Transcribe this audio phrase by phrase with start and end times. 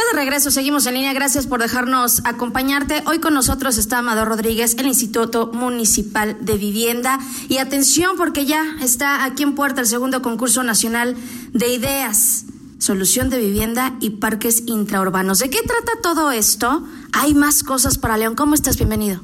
[0.00, 1.12] Ya de regreso, seguimos en línea.
[1.12, 3.02] Gracias por dejarnos acompañarte.
[3.04, 7.18] Hoy con nosotros está Amador Rodríguez, el Instituto Municipal de Vivienda.
[7.50, 11.16] Y atención, porque ya está aquí en puerta el segundo concurso nacional
[11.52, 12.46] de ideas,
[12.78, 15.38] solución de vivienda y parques intraurbanos.
[15.40, 16.82] ¿De qué trata todo esto?
[17.12, 18.36] Hay más cosas para León.
[18.36, 18.78] ¿Cómo estás?
[18.78, 19.20] Bienvenido.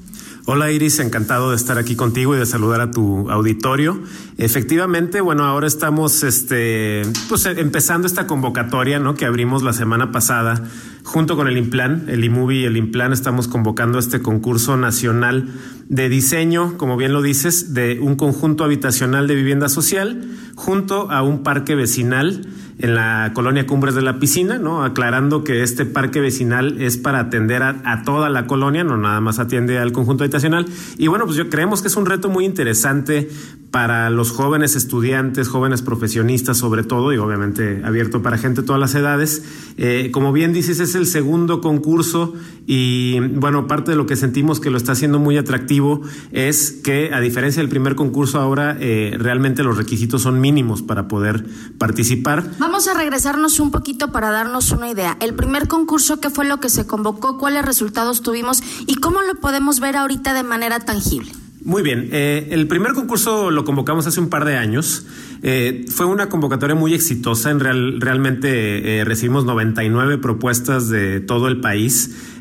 [0.48, 4.00] Hola Iris, encantado de estar aquí contigo y de saludar a tu auditorio.
[4.38, 9.16] Efectivamente, bueno, ahora estamos este, pues, empezando esta convocatoria ¿no?
[9.16, 10.62] que abrimos la semana pasada
[11.06, 15.48] junto con el Implan, el IMUBI y el Implan, estamos convocando este concurso nacional
[15.88, 21.22] de diseño, como bien lo dices, de un conjunto habitacional de vivienda social junto a
[21.22, 24.84] un parque vecinal en la colonia Cumbres de la Piscina, ¿no?
[24.84, 29.38] Aclarando que este parque vecinal es para atender a, toda la colonia, no nada más
[29.38, 30.66] atiende al conjunto habitacional.
[30.98, 33.30] Y bueno, pues yo creemos que es un reto muy interesante
[33.70, 38.80] para los jóvenes estudiantes, jóvenes profesionistas sobre todo, y obviamente abierto para gente de todas
[38.80, 39.44] las edades.
[39.76, 42.34] Eh, como bien dices, es el segundo concurso
[42.66, 47.12] y bueno, parte de lo que sentimos que lo está haciendo muy atractivo es que
[47.12, 51.46] a diferencia del primer concurso ahora, eh, realmente los requisitos son mínimos para poder
[51.78, 52.50] participar.
[52.58, 55.16] Vamos a regresarnos un poquito para darnos una idea.
[55.20, 57.38] El primer concurso, ¿qué fue lo que se convocó?
[57.38, 58.62] ¿Cuáles resultados tuvimos?
[58.86, 61.32] ¿Y cómo lo podemos ver ahorita de manera tangible?
[61.66, 65.04] Muy bien, eh, el primer concurso lo convocamos hace un par de años.
[65.42, 67.50] Eh, fue una convocatoria muy exitosa.
[67.50, 72.35] En real, realmente eh, recibimos 99 propuestas de todo el país.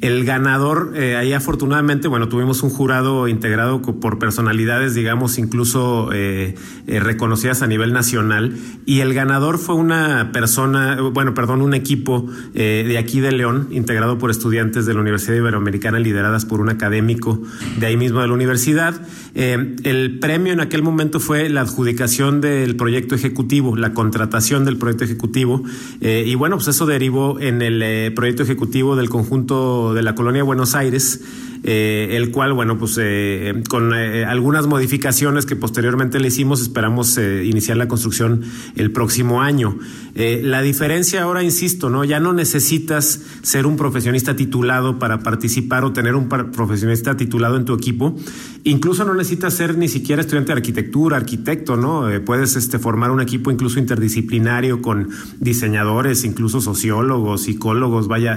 [0.00, 6.54] El ganador, eh, ahí afortunadamente, bueno, tuvimos un jurado integrado por personalidades, digamos, incluso eh,
[6.86, 8.56] eh, reconocidas a nivel nacional.
[8.86, 14.18] Y el ganador fue una persona, bueno, perdón, un equipo de aquí de León, integrado
[14.18, 17.40] por estudiantes de la Universidad Iberoamericana, lideradas por un académico
[17.78, 19.00] de ahí mismo de la universidad.
[19.34, 25.04] el premio en aquel momento fue la adjudicación del proyecto ejecutivo, la contratación del proyecto
[25.04, 25.62] ejecutivo.
[26.00, 30.74] y bueno, pues eso derivó en el proyecto ejecutivo del conjunto de la colonia Buenos
[30.74, 31.20] Aires,
[31.62, 37.18] eh, el cual, bueno, pues eh, con eh, algunas modificaciones que posteriormente le hicimos, esperamos
[37.18, 38.42] iniciar la construcción
[38.76, 39.78] el próximo año.
[40.14, 42.04] la diferencia ahora, insisto, ¿no?
[42.04, 47.64] Ya no necesitas ser un profesionista titulado para participar o tener un profesionista titulado en
[47.64, 48.16] tu equipo.
[48.64, 52.08] Incluso no necesitas ser ni siquiera estudiante de arquitectura, arquitecto, ¿no?
[52.24, 55.08] puedes este, formar un equipo incluso interdisciplinario con
[55.38, 58.36] diseñadores, incluso sociólogos, psicólogos, vaya,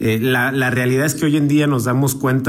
[0.00, 2.43] la, la realidad es que hoy en día nos damos cuenta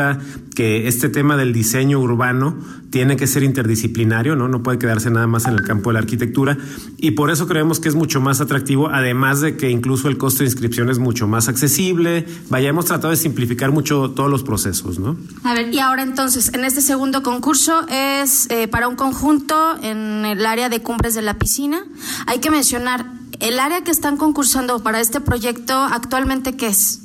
[0.55, 2.55] que este tema del diseño urbano
[2.89, 4.47] tiene que ser interdisciplinario, ¿no?
[4.47, 6.57] No puede quedarse nada más en el campo de la arquitectura
[6.97, 10.39] y por eso creemos que es mucho más atractivo, además de que incluso el costo
[10.39, 12.25] de inscripción es mucho más accesible.
[12.49, 15.17] Vaya, hemos tratado de simplificar mucho todos los procesos, ¿no?
[15.43, 20.25] A ver, y ahora entonces, en este segundo concurso es eh, para un conjunto en
[20.25, 21.83] el área de cumbres de la piscina.
[22.27, 23.05] Hay que mencionar,
[23.39, 27.01] el área que están concursando para este proyecto actualmente, ¿qué es?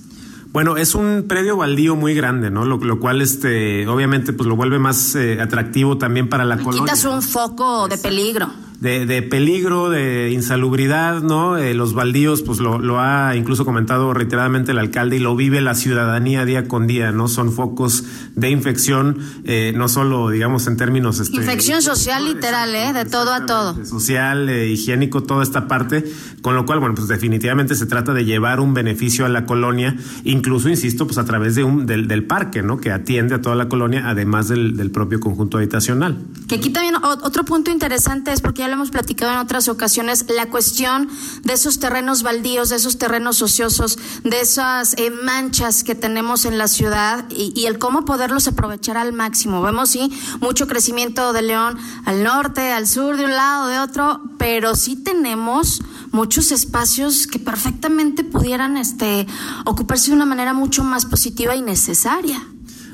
[0.52, 2.64] Bueno, es un predio baldío muy grande, ¿no?
[2.64, 6.82] Lo, cual, este, obviamente, pues lo vuelve más eh, atractivo también para la colonia.
[6.82, 8.50] Quitas un foco de peligro
[8.80, 11.58] de, de peligro, de insalubridad, ¿no?
[11.58, 15.60] Eh, los baldíos, pues lo, lo, ha incluso comentado reiteradamente el alcalde y lo vive
[15.60, 17.28] la ciudadanía día con día, ¿no?
[17.28, 18.04] Son focos
[18.34, 21.20] de infección, eh, no solo, digamos, en términos...
[21.20, 22.94] Este, infección social literal, ¿eh?
[22.94, 23.84] De todo a todo.
[23.84, 26.10] Social, eh, higiénico, toda esta parte,
[26.40, 29.94] con lo cual, bueno, pues definitivamente se trata de llevar un beneficio a la colonia,
[30.24, 32.78] incluso, insisto, pues a través de un, del, del parque, ¿no?
[32.78, 36.16] Que atiende a toda la colonia, además del, del propio conjunto habitacional.
[36.48, 40.24] Que aquí también otro punto interesante es porque ya lo hemos platicado en otras ocasiones,
[40.28, 41.08] la cuestión
[41.42, 46.58] de esos terrenos baldíos, de esos terrenos ociosos, de esas eh, manchas que tenemos en
[46.58, 49.62] la ciudad y, el cómo poderlos aprovechar al máximo.
[49.62, 50.10] Vemos, sí,
[50.40, 54.96] mucho crecimiento de León al norte, al sur, de un lado, de otro, pero sí
[54.96, 55.82] tenemos
[56.12, 59.26] muchos espacios que perfectamente pudieran este,
[59.66, 62.42] ocuparse de una manera mucho más positiva y necesaria.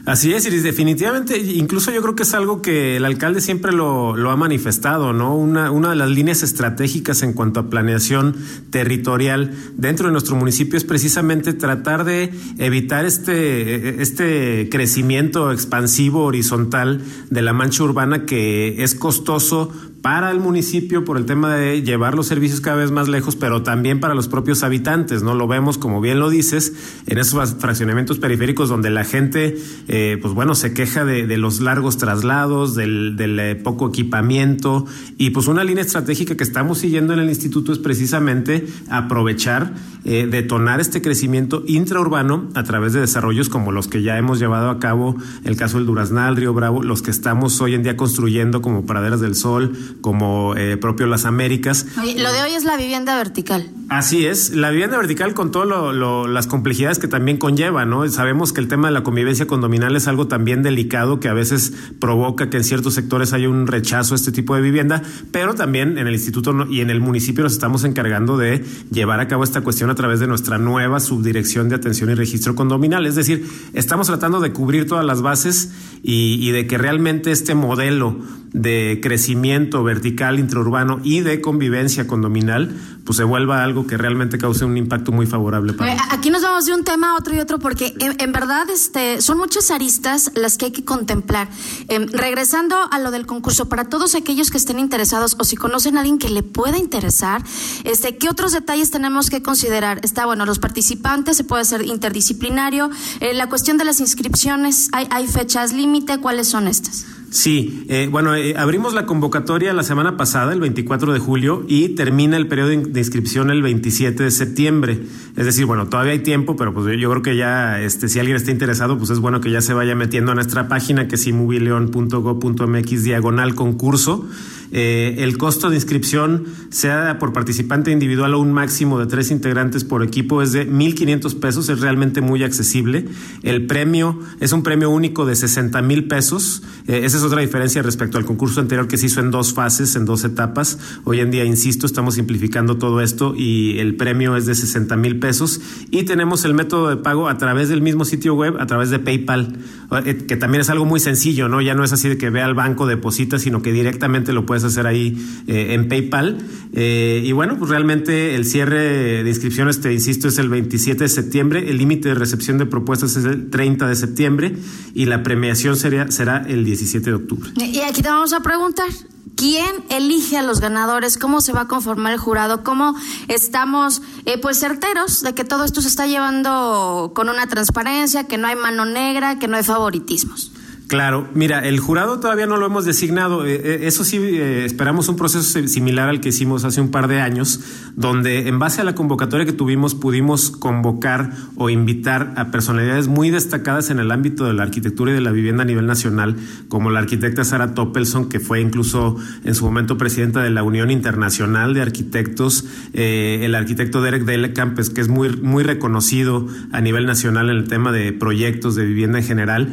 [0.06, 4.14] Así es, Iris, definitivamente, incluso yo creo que es algo que el alcalde siempre lo,
[4.30, 5.34] ha manifestado, ¿no?
[5.34, 8.36] Una, una de las líneas estratégicas en cuanto a planeación
[8.70, 17.02] territorial dentro de nuestro municipio es precisamente tratar de evitar este, este crecimiento expansivo horizontal
[17.30, 19.72] de la mancha urbana que es costoso
[20.06, 23.64] para el municipio por el tema de llevar los servicios cada vez más lejos, pero
[23.64, 25.34] también para los propios habitantes, ¿no?
[25.34, 26.74] Lo vemos, como bien lo dices,
[27.08, 29.58] en esos fraccionamientos periféricos donde la gente,
[29.88, 34.86] eh, pues bueno, se queja de, los largos traslados, del, eh, poco equipamiento,
[35.18, 39.74] y pues una línea estratégica que estamos siguiendo en el instituto es precisamente aprovechar,
[40.04, 44.70] eh, detonar este crecimiento intraurbano a través de desarrollos como los que ya hemos llevado
[44.70, 48.62] a cabo, el caso del Duraznal, Río Bravo, los que estamos hoy en día construyendo
[48.62, 51.87] como Praderas del Sol, como eh, propio Las Américas.
[51.97, 53.71] lo de hoy es la vivienda vertical.
[53.89, 58.09] Así es, la vivienda vertical con todas las complejidades que también conlleva, ¿no?
[58.09, 61.72] Sabemos que el tema de la convivencia condominal es algo también delicado que a veces
[62.01, 65.98] provoca que en ciertos sectores haya un rechazo a este tipo de vivienda, pero también
[65.98, 69.60] en el instituto y en el municipio nos estamos encargando de llevar a cabo esta
[69.60, 73.07] cuestión a través de nuestra nueva subdirección de atención y registro condominal.
[73.07, 75.72] Es decir, estamos tratando de cubrir todas las bases
[76.03, 78.16] y, de que realmente este modelo
[78.53, 84.65] de crecimiento vertical intraurbano y de convivencia condominal pues se vuelva algo que realmente cause
[84.65, 87.59] un impacto muy favorable para Aquí nos vamos de un tema a otro y otro
[87.59, 91.48] porque en, verdad este son muchas aristas las que hay que contemplar.
[91.88, 95.97] Em, regresando a lo del concurso, para todos aquellos que estén interesados o si conocen
[95.97, 97.42] a alguien que le pueda interesar,
[97.84, 100.00] este, ¿qué otros detalles tenemos que considerar?
[100.03, 102.91] Está bueno, los participantes, se puede hacer interdisciplinario,
[103.21, 106.18] eh, la cuestión de las inscripciones, ¿hay, hay fechas límite?
[106.18, 107.06] ¿Cuáles son estas?
[107.30, 111.90] Sí, eh, bueno, eh, abrimos la convocatoria la semana pasada, el 24 de julio, y
[111.90, 115.00] termina el periodo de inscripción el 27 de septiembre.
[115.36, 118.36] Es decir, bueno, todavía hay tiempo, pero pues yo creo que ya, este, si alguien
[118.36, 121.26] está interesado, pues es bueno que ya se vaya metiendo a nuestra página, que es
[121.26, 124.26] inmobilion.go.mx diagonal concurso.
[124.72, 129.84] Eh, el costo de inscripción, sea por participante individual o un máximo de tres integrantes
[129.84, 133.07] por equipo, es de 1.500 pesos, es realmente muy accesible.
[133.42, 136.63] El premio es un premio único de 60 mil pesos.
[136.86, 139.97] Eh, esa es otra diferencia respecto al concurso anterior que se hizo en dos fases,
[139.97, 140.78] en dos etapas.
[141.04, 145.19] Hoy en día, insisto, estamos simplificando todo esto y el premio es de 60 mil
[145.19, 145.60] pesos.
[145.91, 148.98] Y tenemos el método de pago a través del mismo sitio web, a través de
[148.98, 149.59] PayPal,
[150.04, 151.60] eh, que también es algo muy sencillo, ¿no?
[151.60, 154.55] Ya no es así de que vea al banco, deposita, sino que directamente lo puede
[154.64, 155.16] hacer ahí
[155.47, 156.38] eh, en PayPal.
[156.72, 161.08] Eh, y bueno, pues realmente el cierre de inscripciones, te insisto, es el 27 de
[161.08, 164.56] septiembre, el límite de recepción de propuestas es el 30 de septiembre
[164.94, 167.50] y la premiación sería, será el 17 de octubre.
[167.56, 168.88] Y aquí te vamos a preguntar.
[169.36, 171.18] ¿Quién elige a los ganadores?
[171.18, 172.64] ¿Cómo se va a conformar el jurado?
[172.64, 172.94] ¿Cómo
[173.28, 178.38] estamos eh, pues certeros de que todo esto se está llevando con una transparencia, que
[178.38, 180.52] no hay mano negra, que no hay favoritismos?
[180.88, 183.44] Claro, mira, el jurado todavía no lo hemos designado.
[183.44, 187.09] Eh, eh, eso sí, eh, esperamos un proceso similar al que hicimos hace un par
[187.09, 187.60] de años,
[187.97, 193.30] donde en base a la convocatoria que tuvimos pudimos convocar o invitar a personalidades muy
[193.30, 196.36] destacadas en el ámbito de la arquitectura y de la vivienda a nivel nacional,
[196.68, 200.92] como la arquitecta Sara Toppelson, que fue incluso en su momento presidenta de la Unión
[200.92, 207.50] Internacional de Arquitectos, el arquitecto Derek Delekamp, que es muy, muy reconocido a nivel nacional
[207.50, 209.72] en el tema de proyectos de vivienda en general,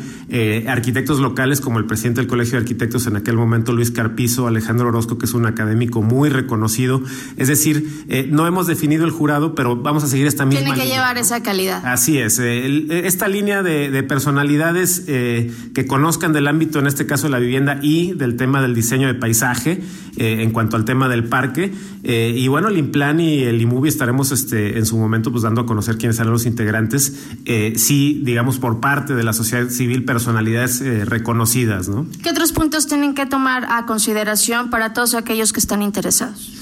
[0.68, 4.88] arquitecto locales como el presidente del Colegio de Arquitectos en aquel momento, Luis Carpizo, Alejandro
[4.88, 7.02] Orozco, que es un académico muy reconocido.
[7.38, 10.64] Es decir, eh, no hemos definido el jurado, pero vamos a seguir esta misma.
[10.64, 11.86] Tiene que llevar esa calidad.
[11.86, 12.40] Así es.
[12.40, 17.40] Eh, eh, esta línea de, personalidades que conozcan del ámbito, en este caso de la
[17.40, 19.82] vivienda y del tema del diseño de paisaje,
[20.18, 21.72] en cuanto al tema del parque.
[22.04, 25.66] y bueno, el Implan y el IMUBI estaremos este, en su momento pues dando a
[25.66, 27.16] conocer quiénes serán los integrantes.
[27.76, 32.06] sí, digamos, por parte de la sociedad civil, personalidades reconocidas, ¿no?
[32.22, 36.53] ¿Qué otros puntos tienen que tomar a consideración para todos aquellos que están interesados?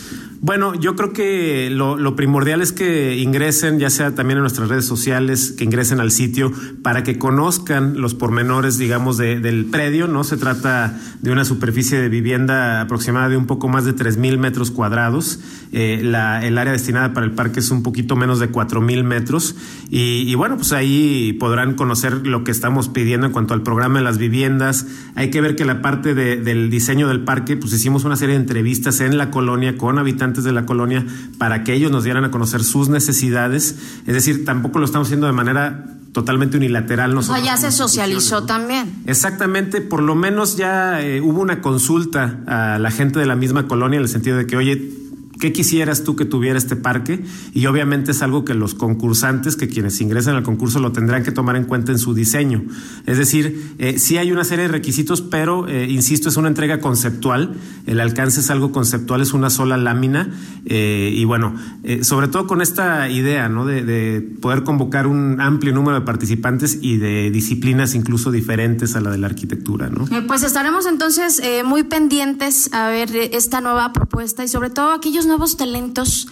[0.44, 4.86] Bueno, yo creo que lo, primordial es que ingresen, ya sea también en nuestras redes
[4.86, 6.52] sociales, que ingresen al sitio
[6.82, 10.24] para que conozcan los pormenores, digamos, del predio, ¿no?
[10.24, 14.40] Se trata de una superficie de vivienda aproximada de un poco más de tres mil
[14.40, 15.40] metros cuadrados.
[15.74, 19.04] Eh, la, el área destinada para el parque es un poquito menos de cuatro mil
[19.04, 19.56] metros.
[19.92, 24.06] Y, bueno, pues ahí podrán conocer lo que estamos pidiendo en cuanto al programa de
[24.06, 24.88] las viviendas.
[25.14, 28.42] Hay que ver que la parte del diseño del parque, pues hicimos una serie de
[28.42, 31.06] entrevistas en la colonia con habitantes de la colonia
[31.38, 33.76] para que ellos nos dieran a conocer sus necesidades.
[34.08, 37.18] Es decir, tampoco lo estamos haciendo de manera totalmente unilateral.
[37.18, 39.04] o sea, ya se socializó también.
[39.06, 43.68] Exactamente, por lo menos ya eh, hubo una consulta a la gente de la misma
[43.68, 45.01] colonia en el sentido de que, oye,
[45.42, 47.26] ¿Qué quisieras tú que tuviera este parque?
[47.52, 51.32] Y obviamente es algo que los concursantes, que quienes ingresan al concurso lo tendrán que
[51.32, 52.64] tomar en cuenta en su diseño.
[53.08, 56.80] Es decir, eh, sí hay una serie de requisitos, pero, eh, insisto, es una entrega
[56.80, 57.56] conceptual.
[57.88, 60.30] El alcance es algo conceptual, es una sola lámina.
[60.66, 61.56] Eh, y bueno,
[62.04, 67.32] sobre todo con esta idea, de, poder convocar un amplio número de participantes y de
[67.32, 70.06] disciplinas incluso diferentes a la de la arquitectura, ¿no?
[70.28, 75.56] pues estaremos entonces muy pendientes a ver esta nueva propuesta y sobre todo aquellos nuevos
[75.56, 76.28] talentos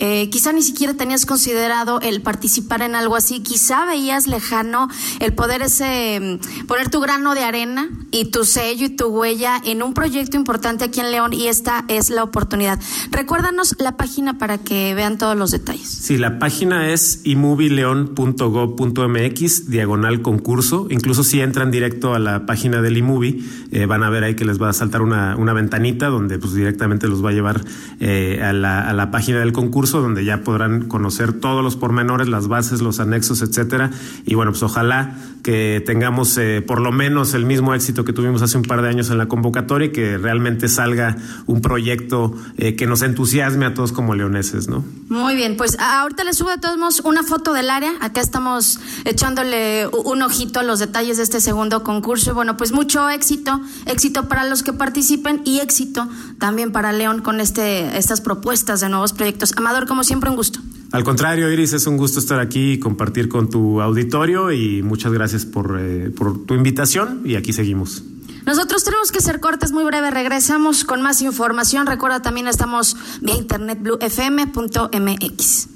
[0.00, 4.88] eh, quizá ni siquiera tenías considerado el participar en algo así, quizá veías lejano
[5.20, 9.60] el poder ese mm, poner tu grano de arena y tu sello y tu huella
[9.64, 12.78] en un proyecto importante aquí en León y esta es la oportunidad.
[13.10, 15.88] Recuérdanos la página para que vean todos los detalles.
[15.88, 20.86] Sí, la página es imubileon.gov.mx, diagonal concurso.
[20.90, 24.44] Incluso si entran directo a la página del iMovie, eh, van a ver ahí que
[24.44, 27.64] les va a saltar una, una ventanita donde pues directamente los va a llevar
[28.00, 32.28] eh, a, la, a la página del concurso, donde ya podrán conocer todos los pormenores,
[32.28, 33.90] las bases, los anexos, etcétera.
[34.24, 38.42] Y bueno, pues ojalá que tengamos eh, por lo menos el mismo éxito que tuvimos
[38.42, 41.16] hace un par de años en la convocatoria y que realmente salga
[41.46, 44.84] un proyecto eh, que nos entusiasme a todos como leoneses, ¿no?
[45.08, 47.92] Muy bien, pues ahorita les subo a todos una foto del área.
[48.00, 52.34] Acá estamos echándole un ojito a los detalles de este segundo concurso.
[52.34, 57.40] Bueno, pues mucho éxito, éxito para los que participen y éxito también para León con
[57.40, 59.52] este, estas propuestas de nuevos proyectos.
[59.56, 60.60] Amador, como siempre, un gusto.
[60.92, 65.12] Al contrario, Iris, es un gusto estar aquí y compartir con tu auditorio y muchas
[65.12, 68.02] gracias por, eh, por tu invitación y aquí seguimos.
[68.44, 70.10] Nosotros tenemos que hacer cortes muy breve.
[70.10, 71.86] Regresamos con más información.
[71.86, 75.68] Recuerda también estamos vía internet bluefm.mx.